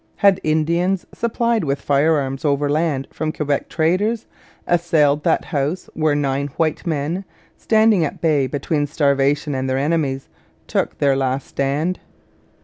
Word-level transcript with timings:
Had 0.15 0.39
Indians, 0.43 1.05
supplied 1.13 1.63
with 1.63 1.79
firearms 1.79 2.43
overland 2.43 3.07
from 3.13 3.31
Quebec 3.31 3.69
traders, 3.69 4.25
assailed 4.65 5.23
that 5.23 5.45
house 5.45 5.91
where 5.93 6.15
nine 6.15 6.47
white 6.57 6.87
men, 6.87 7.23
standing 7.55 8.03
at 8.03 8.19
bay 8.19 8.47
between 8.47 8.87
starvation 8.87 9.53
and 9.53 9.69
their 9.69 9.77
enemies, 9.77 10.27
took 10.65 10.97
their 10.97 11.15
last 11.15 11.45
stand? 11.45 11.99